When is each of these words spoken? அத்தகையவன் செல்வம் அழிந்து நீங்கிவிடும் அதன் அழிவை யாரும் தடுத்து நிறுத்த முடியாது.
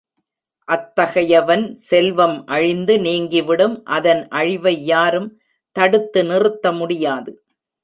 அத்தகையவன் 0.67 1.65
செல்வம் 1.89 2.45
அழிந்து 2.45 2.95
நீங்கிவிடும் 2.99 3.75
அதன் 3.89 4.27
அழிவை 4.29 4.75
யாரும் 4.85 5.29
தடுத்து 5.75 6.23
நிறுத்த 6.23 6.71
முடியாது. 6.71 7.31